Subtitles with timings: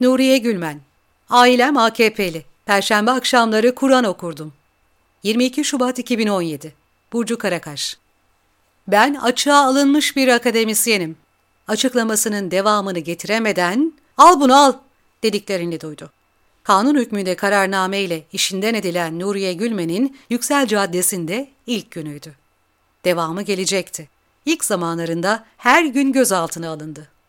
[0.00, 0.80] Nuriye Gülmen
[1.30, 2.44] Ailem AKP'li.
[2.66, 4.52] Perşembe akşamları Kur'an okurdum.
[5.22, 6.74] 22 Şubat 2017
[7.12, 7.96] Burcu Karakaş
[8.88, 11.16] Ben açığa alınmış bir akademisyenim.
[11.68, 14.72] Açıklamasının devamını getiremeden al bunu al
[15.22, 16.10] dediklerini duydu.
[16.62, 22.34] Kanun hükmünde kararname ile işinden edilen Nuriye Gülmen'in Yüksel Caddesi'nde ilk günüydü.
[23.04, 24.08] Devamı gelecekti.
[24.46, 27.19] İlk zamanlarında her gün gözaltına alındı.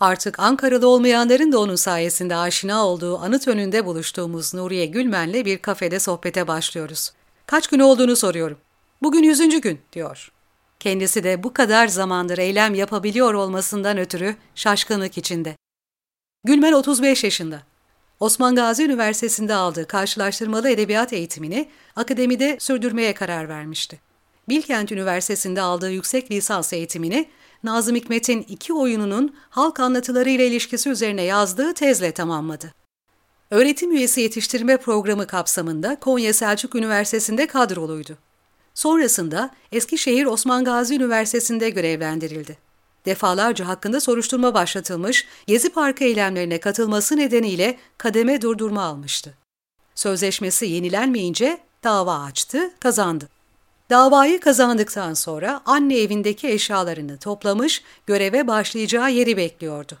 [0.00, 6.00] Artık Ankaralı olmayanların da onun sayesinde aşina olduğu anıt önünde buluştuğumuz Nuriye Gülmen'le bir kafede
[6.00, 7.12] sohbete başlıyoruz.
[7.46, 8.58] Kaç gün olduğunu soruyorum.
[9.02, 10.32] Bugün yüzüncü gün, diyor.
[10.80, 15.56] Kendisi de bu kadar zamandır eylem yapabiliyor olmasından ötürü şaşkınlık içinde.
[16.44, 17.62] Gülmen 35 yaşında.
[18.20, 24.00] Osman Gazi Üniversitesi'nde aldığı karşılaştırmalı edebiyat eğitimini akademide sürdürmeye karar vermişti.
[24.48, 27.28] Bilkent Üniversitesi'nde aldığı yüksek lisans eğitimini
[27.64, 32.74] Nazım Hikmet'in iki oyununun halk anlatıları ile ilişkisi üzerine yazdığı tezle tamamladı.
[33.50, 38.18] Öğretim üyesi yetiştirme programı kapsamında Konya Selçuk Üniversitesi'nde kadroluydu.
[38.74, 42.58] Sonrasında Eskişehir Osman Gazi Üniversitesi'nde görevlendirildi.
[43.06, 49.34] Defalarca hakkında soruşturma başlatılmış, Gezi Parkı eylemlerine katılması nedeniyle kademe durdurma almıştı.
[49.94, 53.28] Sözleşmesi yenilenmeyince dava açtı, kazandı.
[53.90, 59.98] Davayı kazandıktan sonra anne evindeki eşyalarını toplamış, göreve başlayacağı yeri bekliyordu.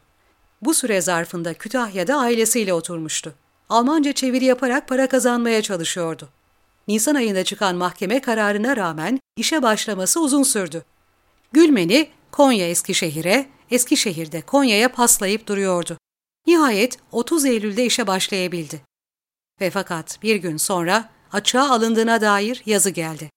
[0.62, 3.34] Bu süre zarfında Kütahya'da ailesiyle oturmuştu.
[3.68, 6.28] Almanca çeviri yaparak para kazanmaya çalışıyordu.
[6.88, 10.84] Nisan ayında çıkan mahkeme kararına rağmen işe başlaması uzun sürdü.
[11.52, 15.98] Gülmen'i Konya Eskişehir'e, Eskişehir'de Konya'ya paslayıp duruyordu.
[16.46, 18.80] Nihayet 30 Eylül'de işe başlayabildi.
[19.60, 23.30] Ve fakat bir gün sonra açığa alındığına dair yazı geldi.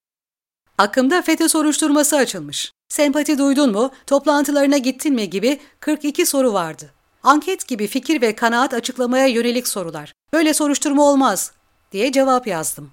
[0.82, 2.72] Hakkımda FETÖ soruşturması açılmış.
[2.90, 6.92] Sempati duydun mu, toplantılarına gittin mi gibi 42 soru vardı.
[7.24, 10.14] Anket gibi fikir ve kanaat açıklamaya yönelik sorular.
[10.34, 11.52] Böyle soruşturma olmaz
[11.92, 12.92] diye cevap yazdım.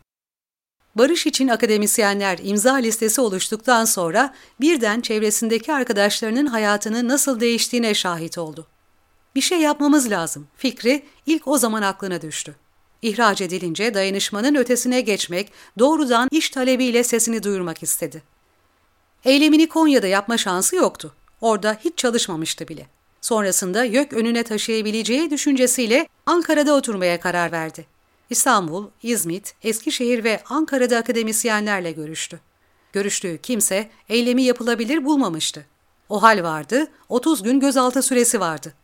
[0.95, 8.67] Barış için akademisyenler imza listesi oluştuktan sonra birden çevresindeki arkadaşlarının hayatının nasıl değiştiğine şahit oldu.
[9.35, 12.57] Bir şey yapmamız lazım fikri ilk o zaman aklına düştü.
[13.03, 18.23] İhraç edilince dayanışmanın ötesine geçmek, doğrudan iş talebiyle sesini duyurmak istedi.
[19.25, 21.15] Eylemini Konya'da yapma şansı yoktu.
[21.41, 22.87] Orada hiç çalışmamıştı bile.
[23.21, 27.87] Sonrasında YÖK önüne taşıyabileceği düşüncesiyle Ankara'da oturmaya karar verdi.
[28.31, 32.41] İstanbul, İzmit, Eskişehir ve Ankara'da akademisyenlerle görüştü.
[32.93, 35.67] Görüştüğü kimse eylemi yapılabilir bulmamıştı.
[36.09, 38.75] O hal vardı, 30 gün gözaltı süresi vardı.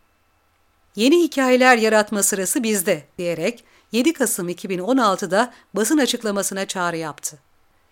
[0.97, 3.65] Yeni hikayeler yaratma sırası bizde diyerek
[3.95, 7.39] 7 Kasım 2016'da basın açıklamasına çağrı yaptı.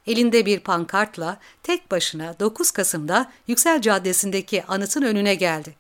[0.06, 5.74] Elinde bir pankartla tek başına 9 Kasım'da Yüksel Caddesi'ndeki anıtın önüne geldi.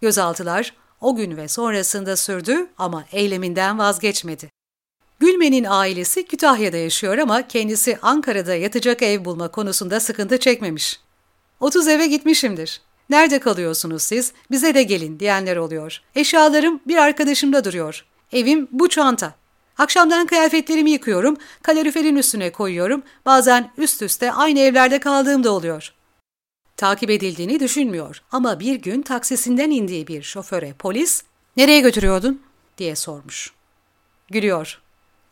[0.00, 4.48] Gözaltılar o gün ve sonrasında sürdü ama eyleminden vazgeçmedi.
[5.20, 11.00] Gülmen'in ailesi Kütahya'da yaşıyor ama kendisi Ankara'da yatacak ev bulma konusunda sıkıntı çekmemiş.
[11.60, 12.80] 30 eve gitmişimdir.
[13.10, 14.32] Nerede kalıyorsunuz siz?
[14.50, 16.00] Bize de gelin diyenler oluyor.
[16.14, 18.06] Eşyalarım bir arkadaşımda duruyor.
[18.32, 19.39] Evim bu çanta.
[19.80, 23.02] Akşamdan kıyafetlerimi yıkıyorum, kaloriferin üstüne koyuyorum.
[23.26, 25.94] Bazen üst üste aynı evlerde kaldığım da oluyor.
[26.76, 31.22] Takip edildiğini düşünmüyor ama bir gün taksisinden indiği bir şoföre polis
[31.56, 32.42] ''Nereye götürüyordun?''
[32.78, 33.52] diye sormuş.
[34.30, 34.80] Gülüyor.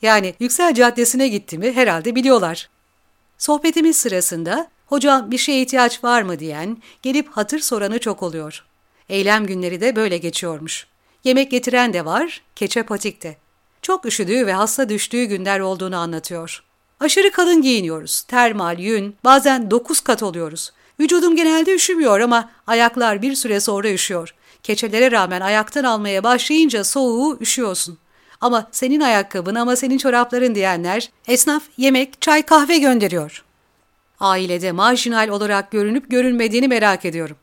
[0.02, 2.70] Yani Yüksel Caddesi'ne gittiğimi herhalde biliyorlar.
[3.38, 8.64] Sohbetimiz sırasında hocam bir şeye ihtiyaç var mı diyen, gelip hatır soranı çok oluyor.
[9.08, 10.86] Eylem günleri de böyle geçiyormuş.
[11.24, 13.47] Yemek getiren de var, keçe patikte.
[13.82, 16.62] Çok üşüdüğü ve hasta düştüğü günler olduğunu anlatıyor.
[17.00, 20.72] Aşırı kalın giyiniyoruz, termal, yün, bazen dokuz kat oluyoruz.
[21.00, 24.34] Vücudum genelde üşümüyor ama ayaklar bir süre sonra üşüyor.
[24.62, 27.98] Keçelere rağmen ayaktan almaya başlayınca soğuğu üşüyorsun.
[28.40, 33.44] Ama senin ayakkabın ama senin çorapların diyenler esnaf yemek, çay, kahve gönderiyor.
[34.20, 37.36] Ailede marjinal olarak görünüp görünmediğini merak ediyorum.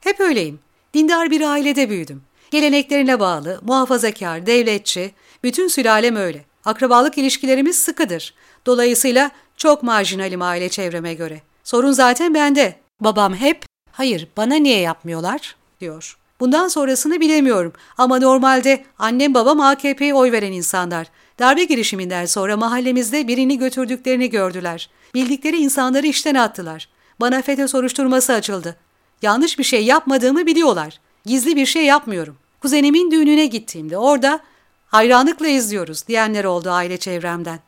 [0.00, 0.60] Hep öyleyim.
[0.94, 2.22] Dindar bir ailede büyüdüm.
[2.52, 5.12] Geleneklerine bağlı, muhafazakar, devletçi,
[5.42, 6.44] bütün sülalem öyle.
[6.64, 8.34] Akrabalık ilişkilerimiz sıkıdır.
[8.66, 11.42] Dolayısıyla çok marjinalim aile çevreme göre.
[11.64, 12.76] Sorun zaten bende.
[13.00, 16.18] Babam hep, hayır bana niye yapmıyorlar, diyor.
[16.40, 21.06] Bundan sonrasını bilemiyorum ama normalde annem babam AKP'ye oy veren insanlar.
[21.38, 24.90] Darbe girişiminden sonra mahallemizde birini götürdüklerini gördüler.
[25.14, 26.88] Bildikleri insanları işten attılar.
[27.20, 28.76] Bana FETÖ soruşturması açıldı.
[29.22, 31.00] Yanlış bir şey yapmadığımı biliyorlar.
[31.24, 32.36] Gizli bir şey yapmıyorum.
[32.62, 34.40] Kuzenimin düğününe gittiğimde orada
[34.86, 37.60] hayranlıkla izliyoruz diyenler oldu aile çevremden.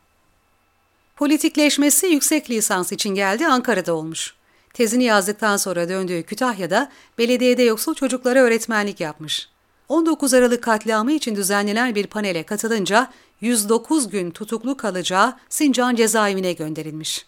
[1.15, 4.33] Politikleşmesi yüksek lisans için geldi Ankara'da olmuş.
[4.73, 9.49] Tezini yazdıktan sonra döndüğü Kütahya'da belediyede yoksul çocuklara öğretmenlik yapmış.
[9.89, 17.25] 19 Aralık katliamı için düzenlenen bir panele katılınca 109 gün tutuklu kalacağı Sincan cezaevine gönderilmiş.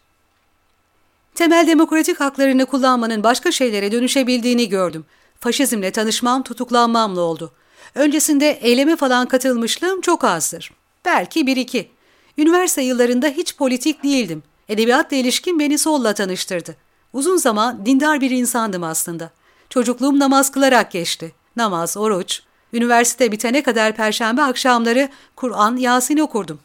[1.35, 5.05] Temel demokratik haklarını kullanmanın başka şeylere dönüşebildiğini gördüm.
[5.39, 7.51] Faşizmle tanışmam tutuklanmamla oldu.
[7.95, 10.71] Öncesinde eyleme falan katılmışlığım çok azdır.
[11.05, 11.91] Belki bir iki.
[12.37, 14.43] Üniversite yıllarında hiç politik değildim.
[14.69, 16.75] Edebiyatla ilişkin beni solla tanıştırdı.
[17.13, 19.29] Uzun zaman dindar bir insandım aslında.
[19.69, 21.31] Çocukluğum namaz kılarak geçti.
[21.55, 22.41] Namaz, oruç.
[22.73, 26.59] Üniversite bitene kadar perşembe akşamları Kur'an, Yasin okurdum.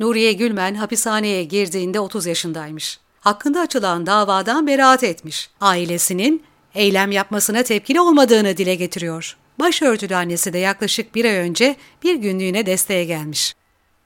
[0.00, 3.00] Nuriye Gülmen hapishaneye girdiğinde 30 yaşındaymış.
[3.20, 5.50] Hakkında açılan davadan beraat etmiş.
[5.60, 6.42] Ailesinin
[6.74, 9.36] eylem yapmasına tepkili olmadığını dile getiriyor.
[9.58, 13.54] Başörtülü annesi de yaklaşık bir ay önce bir günlüğüne desteğe gelmiş.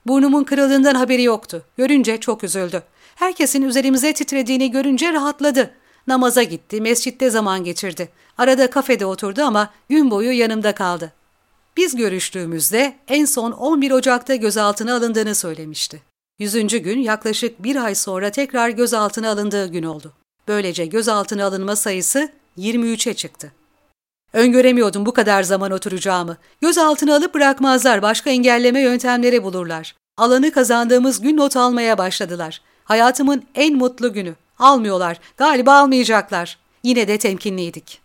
[0.07, 1.65] Burnumun kırıldığından haberi yoktu.
[1.77, 2.83] Görünce çok üzüldü.
[3.15, 5.71] Herkesin üzerimize titrediğini görünce rahatladı.
[6.07, 8.09] Namaza gitti, mescitte zaman geçirdi.
[8.37, 11.13] Arada kafede oturdu ama gün boyu yanımda kaldı.
[11.77, 16.01] Biz görüştüğümüzde en son 11 Ocak'ta gözaltına alındığını söylemişti.
[16.39, 20.13] Yüzüncü gün yaklaşık bir ay sonra tekrar gözaltına alındığı gün oldu.
[20.47, 23.51] Böylece gözaltına alınma sayısı 23'e çıktı.
[24.33, 26.37] Öngöremiyordum bu kadar zaman oturacağımı.
[26.61, 29.95] Gözaltına alıp bırakmazlar, başka engelleme yöntemleri bulurlar.
[30.17, 32.61] Alanı kazandığımız gün not almaya başladılar.
[32.83, 34.35] Hayatımın en mutlu günü.
[34.59, 36.57] Almıyorlar, galiba almayacaklar.
[36.83, 38.01] Yine de temkinliydik.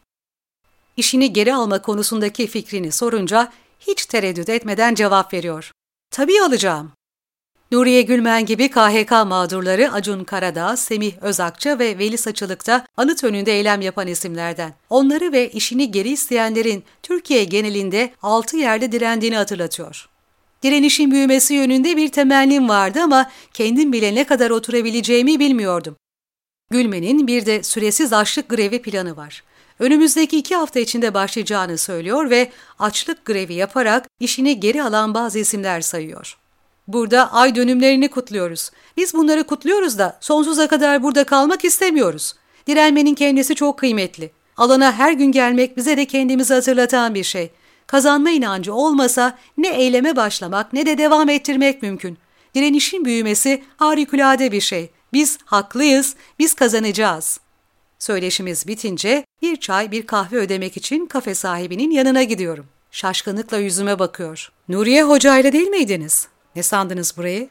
[0.97, 5.73] İşini geri alma konusundaki fikrini sorunca hiç tereddüt etmeden cevap veriyor.
[6.11, 6.93] Tabii alacağım.
[7.73, 13.81] Nuriye Gülmen gibi KHK mağdurları Acun Karadağ, Semih Özakça ve Veli Saçılık'ta anıt önünde eylem
[13.81, 14.75] yapan isimlerden.
[14.91, 20.09] Onları ve işini geri isteyenlerin Türkiye genelinde altı yerde direndiğini hatırlatıyor.
[20.63, 25.97] Direnişin büyümesi yönünde bir temennim vardı ama kendim bile ne kadar oturabileceğimi bilmiyordum.
[26.71, 29.43] Gülmen'in bir de süresiz açlık grevi planı var.
[29.79, 35.81] Önümüzdeki iki hafta içinde başlayacağını söylüyor ve açlık grevi yaparak işini geri alan bazı isimler
[35.81, 36.37] sayıyor.
[36.89, 38.71] Burada ay dönümlerini kutluyoruz.
[38.97, 42.35] Biz bunları kutluyoruz da sonsuza kadar burada kalmak istemiyoruz.
[42.67, 44.31] Direnmenin kendisi çok kıymetli.
[44.57, 47.51] Alana her gün gelmek bize de kendimizi hatırlatan bir şey.
[47.87, 52.19] Kazanma inancı olmasa ne eyleme başlamak ne de devam ettirmek mümkün.
[52.55, 54.91] Direnişin büyümesi harikulade bir şey.
[55.13, 57.41] Biz haklıyız, biz kazanacağız.
[57.99, 62.67] Söyleşimiz bitince bir çay bir kahve ödemek için kafe sahibinin yanına gidiyorum.
[62.91, 64.53] Şaşkınlıkla yüzüme bakıyor.
[64.69, 66.29] Nuriye Hoca ile değil miydiniz?
[66.57, 67.51] Ne sandınız burayı?